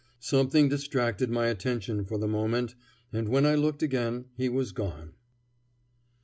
Something 0.19 0.67
distracted 0.67 1.29
my 1.29 1.45
attention 1.45 2.05
for 2.05 2.17
the 2.17 2.27
moment, 2.27 2.73
and 3.13 3.29
when 3.29 3.45
I 3.45 3.53
looked 3.53 3.83
again 3.83 4.25
he 4.35 4.49
was 4.49 4.71
gone. 4.71 5.13